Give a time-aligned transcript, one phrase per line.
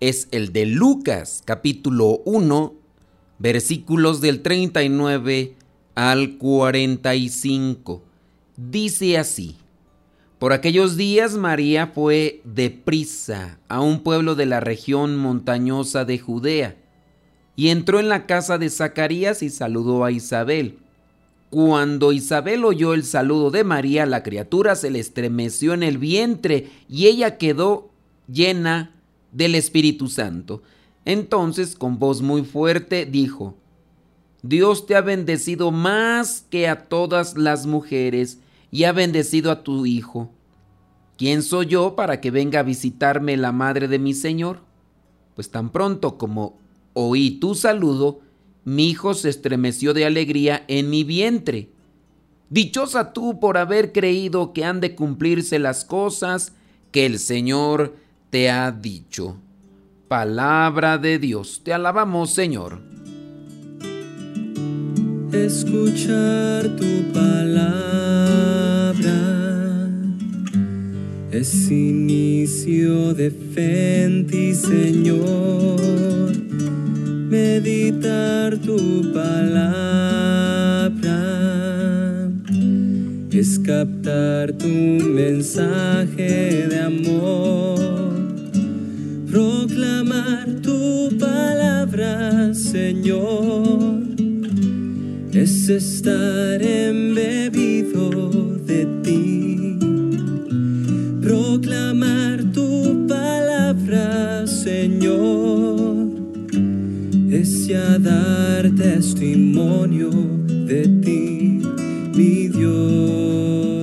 [0.00, 2.74] es el de Lucas, capítulo 1,
[3.38, 5.54] versículos del 39
[5.94, 8.02] al 45.
[8.56, 9.56] Dice así,
[10.38, 16.76] por aquellos días María fue deprisa a un pueblo de la región montañosa de Judea
[17.56, 20.78] y entró en la casa de Zacarías y saludó a Isabel.
[21.50, 26.70] Cuando Isabel oyó el saludo de María, la criatura se le estremeció en el vientre
[26.88, 27.90] y ella quedó
[28.26, 28.94] llena
[29.32, 30.62] del Espíritu Santo.
[31.04, 33.56] Entonces, con voz muy fuerte, dijo,
[34.42, 38.38] Dios te ha bendecido más que a todas las mujeres
[38.70, 40.30] y ha bendecido a tu Hijo.
[41.18, 44.60] ¿Quién soy yo para que venga a visitarme la madre de mi Señor?
[45.34, 46.58] Pues tan pronto como
[46.94, 48.20] oí tu saludo,
[48.64, 51.68] mi hijo se estremeció de alegría en mi vientre.
[52.48, 56.54] Dichosa tú por haber creído que han de cumplirse las cosas
[56.90, 57.96] que el Señor
[58.30, 59.36] te ha dicho.
[60.08, 62.78] Palabra de Dios, te alabamos Señor.
[65.32, 67.60] Escuchar tu palabra
[71.30, 75.80] es inicio de fe ti, Señor.
[77.28, 80.90] Meditar tu palabra
[83.30, 88.09] es captar tu mensaje de amor
[89.30, 94.02] proclamar tu palabra, Señor,
[95.32, 98.10] es estar embebido
[98.66, 99.78] de ti.
[101.22, 106.08] Proclamar tu palabra, Señor,
[107.30, 110.10] es ya dar testimonio
[110.66, 111.62] de ti,
[112.14, 113.79] mi Dios.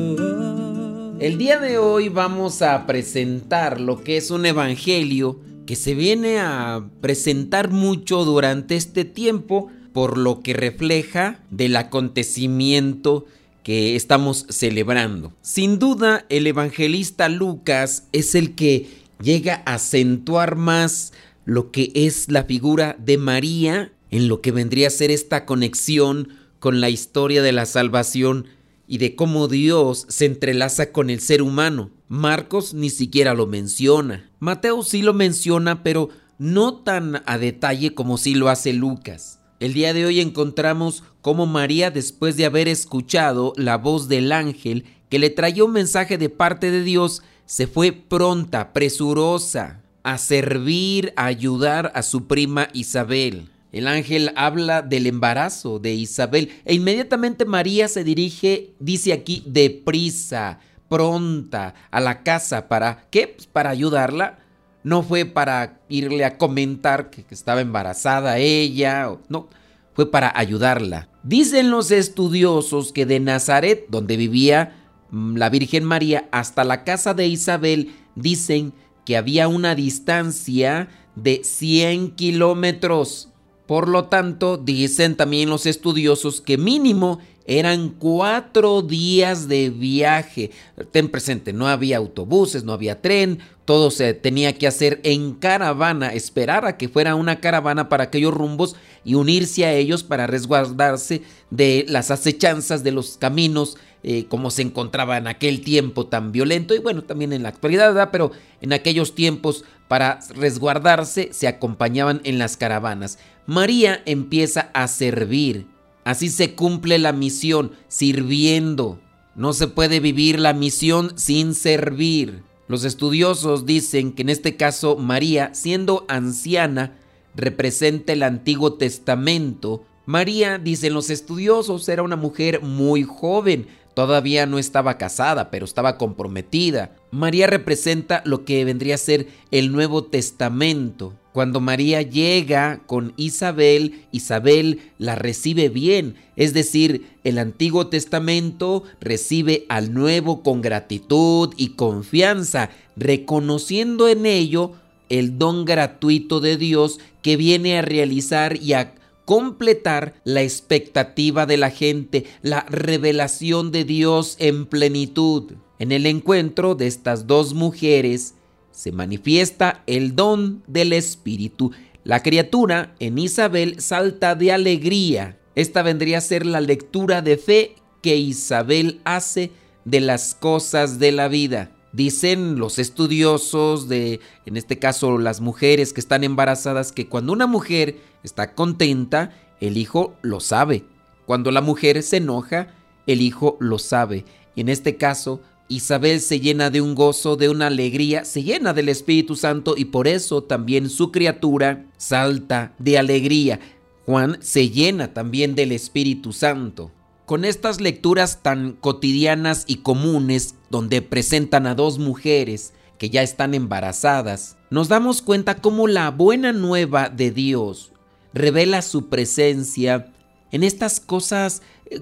[1.19, 6.37] El día de hoy vamos a presentar lo que es un evangelio que se viene
[6.37, 13.25] a presentar mucho durante este tiempo por lo que refleja del acontecimiento
[13.63, 15.33] que estamos celebrando.
[15.41, 18.87] Sin duda, el evangelista Lucas es el que
[19.19, 21.13] llega a acentuar más
[21.45, 26.29] lo que es la figura de María en lo que vendría a ser esta conexión
[26.59, 28.45] con la historia de la salvación
[28.87, 31.91] y de cómo Dios se entrelaza con el ser humano.
[32.07, 34.29] Marcos ni siquiera lo menciona.
[34.39, 36.09] Mateo sí lo menciona, pero
[36.39, 39.39] no tan a detalle como sí lo hace Lucas.
[39.59, 44.85] El día de hoy encontramos cómo María, después de haber escuchado la voz del ángel
[45.09, 51.11] que le traía un mensaje de parte de Dios, se fue pronta, presurosa, a servir,
[51.15, 53.49] a ayudar a su prima Isabel.
[53.77, 60.57] El ángel habla del embarazo de Isabel e inmediatamente María se dirige, dice aquí, deprisa,
[60.89, 62.67] pronta a la casa.
[62.67, 63.27] ¿Para qué?
[63.27, 64.39] Pues para ayudarla.
[64.83, 69.47] No fue para irle a comentar que, estaba embarazada ella, no,
[69.93, 71.09] fue para ayudarla.
[71.21, 74.75] Dicen los estudiosos que de Nazaret, donde vivía
[75.11, 78.73] mm, la Virgen María, hasta la casa de Isabel, dicen
[79.05, 83.29] que había una distancia de 100 kilómetros.
[83.67, 90.51] Por lo tanto, dicen también los estudiosos que mínimo eran cuatro días de viaje.
[90.91, 96.13] Ten presente, no había autobuses, no había tren, todo se tenía que hacer en caravana,
[96.13, 101.23] esperar a que fuera una caravana para aquellos rumbos y unirse a ellos para resguardarse
[101.49, 106.75] de las acechanzas de los caminos eh, como se encontraba en aquel tiempo tan violento
[106.75, 108.31] y bueno, también en la actualidad, pero
[108.61, 113.17] en aquellos tiempos para resguardarse se acompañaban en las caravanas.
[113.47, 115.65] María empieza a servir.
[116.07, 118.97] Así se cumple la misión, sirviendo.
[119.35, 122.43] No se puede vivir la misión sin servir.
[122.69, 126.97] Los estudiosos dicen que en este caso María, siendo anciana,
[127.35, 129.83] representa el Antiguo Testamento.
[130.05, 133.67] María, dicen los estudiosos, era una mujer muy joven,
[133.97, 136.95] Todavía no estaba casada, pero estaba comprometida.
[137.09, 141.15] María representa lo que vendría a ser el Nuevo Testamento.
[141.37, 149.67] Cuando María llega con Isabel, Isabel la recibe bien, es decir, el Antiguo Testamento recibe
[149.69, 154.71] al Nuevo con gratitud y confianza, reconociendo en ello
[155.09, 158.95] el don gratuito de Dios que viene a realizar y a
[159.25, 165.51] completar la expectativa de la gente, la revelación de Dios en plenitud.
[165.77, 168.33] En el encuentro de estas dos mujeres
[168.77, 171.71] se manifiesta el don del Espíritu.
[172.03, 175.39] La criatura en Isabel salta de alegría.
[175.55, 179.49] Esta vendría a ser la lectura de fe que Isabel hace
[179.83, 181.71] de las cosas de la vida.
[181.91, 187.47] Dicen los estudiosos de, en este caso las mujeres que están embarazadas, que cuando una
[187.47, 190.85] mujer está contenta, el hijo lo sabe.
[191.25, 192.75] Cuando la mujer se enoja,
[193.07, 194.23] el hijo lo sabe.
[194.53, 198.73] Y en este caso, Isabel se llena de un gozo, de una alegría, se llena
[198.73, 203.59] del Espíritu Santo y por eso también su criatura salta de alegría.
[204.05, 206.91] Juan se llena también del Espíritu Santo.
[207.25, 213.53] Con estas lecturas tan cotidianas y comunes, donde presentan a dos mujeres que ya están
[213.53, 217.91] embarazadas, nos damos cuenta cómo la buena nueva de Dios
[218.33, 220.13] revela su presencia
[220.51, 221.61] en estas cosas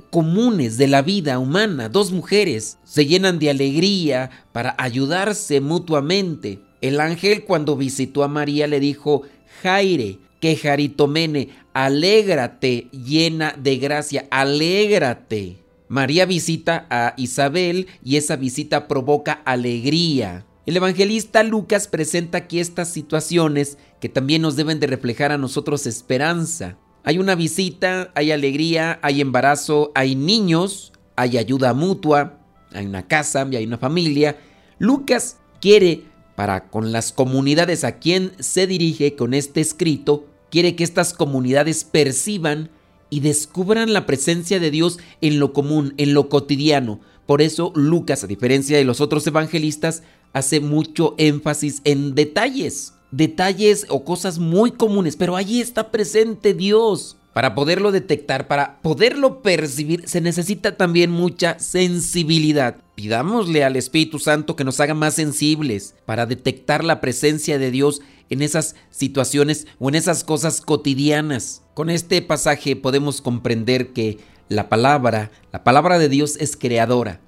[0.09, 1.89] comunes de la vida humana.
[1.89, 6.59] Dos mujeres se llenan de alegría para ayudarse mutuamente.
[6.81, 9.23] El ángel cuando visitó a María le dijo,
[9.61, 15.57] Jaire, que Jaritomene, alégrate llena de gracia, alégrate.
[15.87, 20.45] María visita a Isabel y esa visita provoca alegría.
[20.65, 25.85] El evangelista Lucas presenta aquí estas situaciones que también nos deben de reflejar a nosotros
[25.85, 26.77] esperanza.
[27.07, 32.39] Hay una visita, hay alegría, hay embarazo, hay niños, hay ayuda mutua,
[32.73, 34.37] hay una casa y hay una familia.
[34.79, 36.01] Lucas quiere
[36.35, 41.83] para con las comunidades a quien se dirige con este escrito, quiere que estas comunidades
[41.83, 42.71] perciban
[43.11, 46.99] y descubran la presencia de Dios en lo común, en lo cotidiano.
[47.27, 50.01] Por eso Lucas, a diferencia de los otros evangelistas,
[50.33, 57.17] hace mucho énfasis en detalles detalles o cosas muy comunes, pero allí está presente Dios.
[57.33, 62.77] Para poderlo detectar, para poderlo percibir, se necesita también mucha sensibilidad.
[62.95, 68.01] Pidámosle al Espíritu Santo que nos haga más sensibles para detectar la presencia de Dios
[68.29, 71.61] en esas situaciones o en esas cosas cotidianas.
[71.73, 74.17] Con este pasaje podemos comprender que
[74.47, 77.19] la palabra, la palabra de Dios es creadora.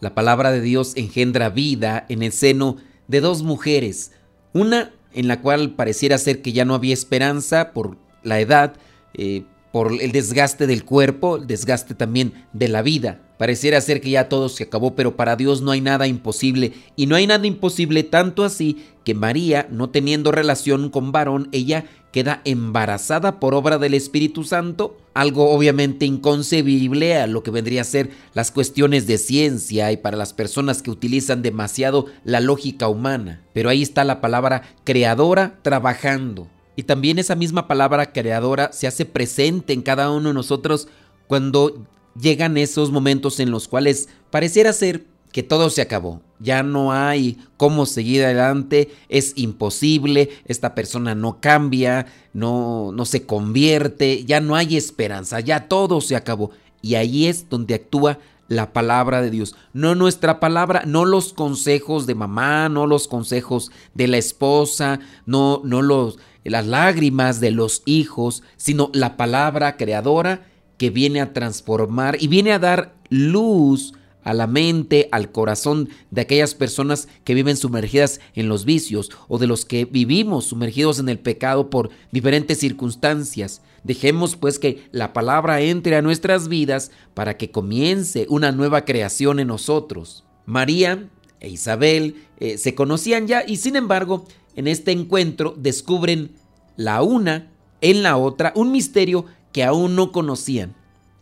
[0.00, 2.76] La palabra de Dios engendra vida en el seno
[3.08, 4.12] de dos mujeres.
[4.52, 8.74] Una en la cual pareciera ser que ya no había esperanza por la edad,
[9.14, 9.42] eh,
[9.72, 13.20] por el desgaste del cuerpo, el desgaste también de la vida.
[13.36, 16.72] Pareciera ser que ya todo se acabó, pero para Dios no hay nada imposible.
[16.94, 21.84] Y no hay nada imposible tanto así que María, no teniendo relación con varón, ella
[22.12, 27.84] queda embarazada por obra del Espíritu Santo, algo obviamente inconcebible a lo que vendría a
[27.84, 33.42] ser las cuestiones de ciencia y para las personas que utilizan demasiado la lógica humana.
[33.52, 36.48] Pero ahí está la palabra creadora trabajando.
[36.76, 40.88] Y también esa misma palabra creadora se hace presente en cada uno de nosotros
[41.26, 41.84] cuando
[42.18, 46.22] llegan esos momentos en los cuales pareciera ser que todo se acabó.
[46.40, 53.26] Ya no hay cómo seguir adelante, es imposible, esta persona no cambia, no, no se
[53.26, 56.50] convierte, ya no hay esperanza, ya todo se acabó.
[56.80, 59.56] Y ahí es donde actúa la palabra de Dios.
[59.72, 65.60] No nuestra palabra, no los consejos de mamá, no los consejos de la esposa, no,
[65.64, 70.46] no los, las lágrimas de los hijos, sino la palabra creadora
[70.78, 76.20] que viene a transformar y viene a dar luz a la mente, al corazón de
[76.20, 81.08] aquellas personas que viven sumergidas en los vicios o de los que vivimos sumergidos en
[81.08, 83.62] el pecado por diferentes circunstancias.
[83.84, 89.40] Dejemos pues que la palabra entre a nuestras vidas para que comience una nueva creación
[89.40, 90.24] en nosotros.
[90.44, 91.08] María
[91.40, 96.32] e Isabel eh, se conocían ya y sin embargo en este encuentro descubren
[96.76, 100.74] la una en la otra un misterio que aún no conocían.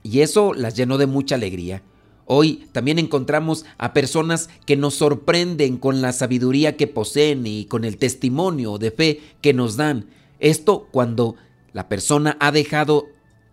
[0.02, 1.82] Y eso las llenó de mucha alegría.
[2.26, 7.84] Hoy también encontramos a personas que nos sorprenden con la sabiduría que poseen y con
[7.84, 10.06] el testimonio de fe que nos dan.
[10.40, 11.36] Esto cuando
[11.72, 13.06] la persona ha dejado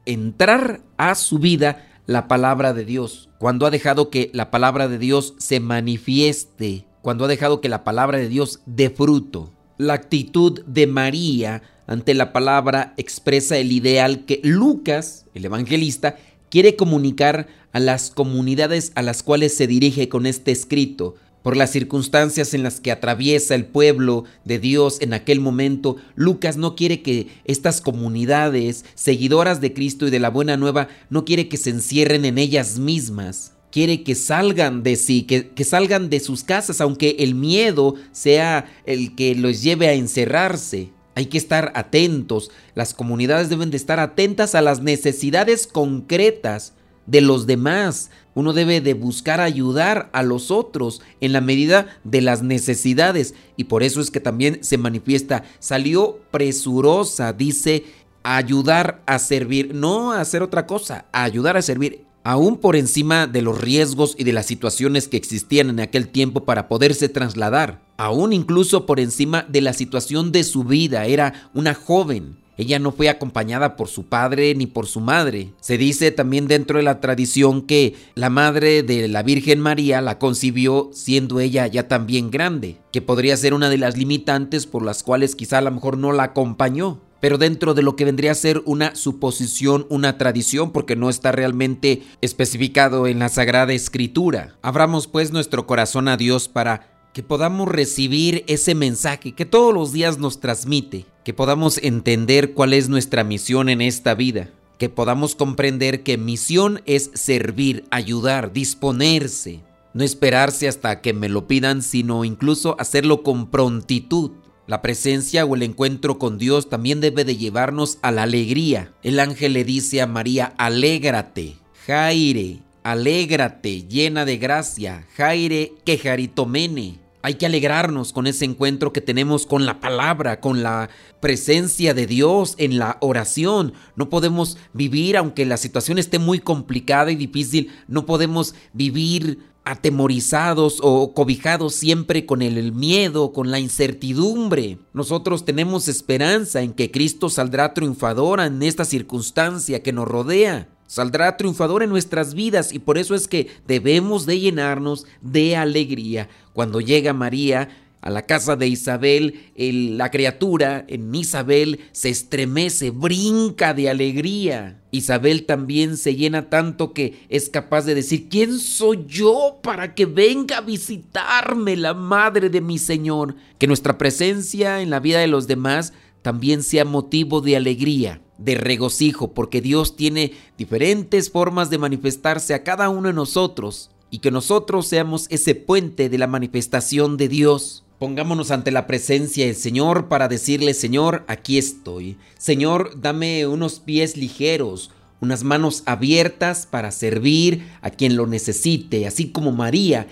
[0.06, 4.98] entrar a su vida la palabra de Dios, cuando ha dejado que la palabra de
[4.98, 9.52] Dios se manifieste, cuando ha dejado que la palabra de Dios dé fruto.
[9.78, 16.16] La actitud de María ante la palabra expresa el ideal que Lucas, el evangelista,
[16.54, 21.16] quiere comunicar a las comunidades a las cuales se dirige con este escrito.
[21.42, 26.56] Por las circunstancias en las que atraviesa el pueblo de Dios en aquel momento, Lucas
[26.56, 31.50] no quiere que estas comunidades, seguidoras de Cristo y de la Buena Nueva, no quiere
[31.50, 33.54] que se encierren en ellas mismas.
[33.72, 38.72] quiere que salgan de sí, que, que, salgan de sus casas, aunque el miedo sea
[38.86, 40.92] el que los lleve a encerrarse.
[41.16, 46.74] Hay que estar atentos, las comunidades deben de estar atentas a las necesidades concretas
[47.06, 48.10] de los demás.
[48.34, 53.36] Uno debe de buscar ayudar a los otros en la medida de las necesidades.
[53.58, 57.84] Y por eso es que también se manifiesta, salió presurosa, dice,
[58.24, 63.28] ayudar a servir, no a hacer otra cosa, a ayudar a servir, aún por encima
[63.28, 67.82] de los riesgos y de las situaciones que existían en aquel tiempo para poderse trasladar,
[67.98, 72.92] aún incluso por encima de la situación de su vida, era una joven ella no
[72.92, 75.54] fue acompañada por su padre ni por su madre.
[75.60, 80.20] Se dice también dentro de la tradición que la madre de la Virgen María la
[80.20, 85.02] concibió siendo ella ya también grande, que podría ser una de las limitantes por las
[85.02, 87.00] cuales quizá a lo mejor no la acompañó.
[87.24, 91.32] Pero dentro de lo que vendría a ser una suposición, una tradición, porque no está
[91.32, 94.58] realmente especificado en la Sagrada Escritura.
[94.62, 99.94] Abramos pues nuestro corazón a Dios para que podamos recibir ese mensaje que todos los
[99.94, 105.34] días nos transmite, que podamos entender cuál es nuestra misión en esta vida, que podamos
[105.34, 109.62] comprender que misión es servir, ayudar, disponerse,
[109.94, 114.32] no esperarse hasta que me lo pidan, sino incluso hacerlo con prontitud.
[114.66, 118.94] La presencia o el encuentro con Dios también debe de llevarnos a la alegría.
[119.04, 127.03] El ángel le dice a María, alégrate, Jaire, alégrate, llena de gracia, Jaire, quejaritomene.
[127.26, 130.90] Hay que alegrarnos con ese encuentro que tenemos con la palabra, con la
[131.22, 133.72] presencia de Dios en la oración.
[133.96, 140.80] No podemos vivir, aunque la situación esté muy complicada y difícil, no podemos vivir atemorizados
[140.82, 144.80] o cobijados siempre con el miedo, con la incertidumbre.
[144.92, 151.38] Nosotros tenemos esperanza en que Cristo saldrá triunfador en esta circunstancia que nos rodea saldrá
[151.38, 156.30] triunfador en nuestras vidas y por eso es que debemos de llenarnos de alegría.
[156.54, 157.70] Cuando llega María
[158.02, 164.84] a la casa de Isabel, la criatura en Isabel se estremece, brinca de alegría.
[164.92, 170.06] Isabel también se llena tanto que es capaz de decir, ¿quién soy yo para que
[170.06, 173.36] venga a visitarme la madre de mi Señor?
[173.58, 178.56] Que nuestra presencia en la vida de los demás también sea motivo de alegría de
[178.56, 184.32] regocijo, porque Dios tiene diferentes formas de manifestarse a cada uno de nosotros y que
[184.32, 187.84] nosotros seamos ese puente de la manifestación de Dios.
[188.00, 192.18] Pongámonos ante la presencia del Señor para decirle, Señor, aquí estoy.
[192.38, 199.30] Señor, dame unos pies ligeros, unas manos abiertas para servir a quien lo necesite, así
[199.32, 200.08] como María,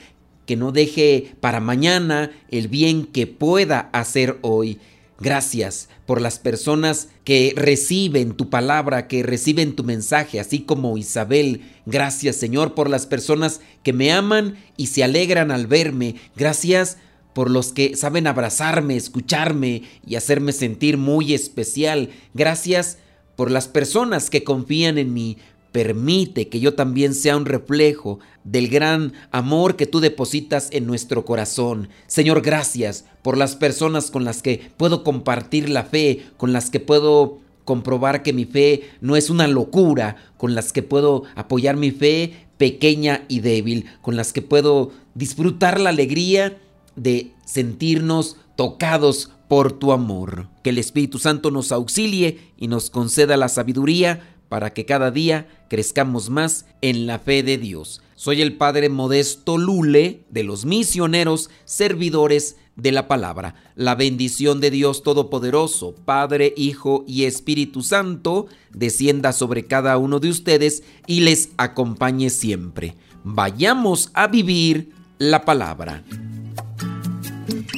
[0.46, 4.80] que no deje para mañana el bien que pueda hacer hoy.
[5.22, 11.62] Gracias por las personas que reciben tu palabra, que reciben tu mensaje, así como Isabel.
[11.86, 16.16] Gracias Señor por las personas que me aman y se alegran al verme.
[16.36, 16.98] Gracias
[17.34, 22.10] por los que saben abrazarme, escucharme y hacerme sentir muy especial.
[22.34, 22.98] Gracias
[23.36, 25.38] por las personas que confían en mí,
[25.72, 31.24] Permite que yo también sea un reflejo del gran amor que tú depositas en nuestro
[31.24, 31.90] corazón.
[32.08, 36.80] Señor, gracias por las personas con las que puedo compartir la fe, con las que
[36.80, 41.92] puedo comprobar que mi fe no es una locura, con las que puedo apoyar mi
[41.92, 46.58] fe pequeña y débil, con las que puedo disfrutar la alegría
[46.96, 50.48] de sentirnos tocados por tu amor.
[50.64, 55.48] Que el Espíritu Santo nos auxilie y nos conceda la sabiduría para que cada día
[55.70, 58.02] crezcamos más en la fe de Dios.
[58.16, 63.56] Soy el Padre Modesto Lule de los misioneros servidores de la palabra.
[63.76, 70.28] La bendición de Dios Todopoderoso, Padre, Hijo y Espíritu Santo, descienda sobre cada uno de
[70.28, 72.98] ustedes y les acompañe siempre.
[73.24, 76.04] Vayamos a vivir la palabra.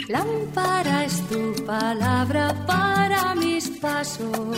[0.09, 4.57] Lámpara es tu palabra para mis pasos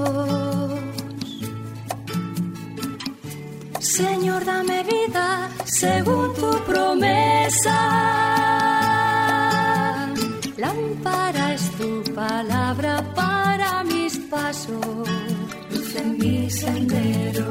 [16.61, 17.45] sendero.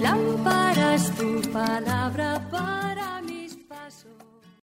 [0.00, 2.39] Lámpara es tu palabra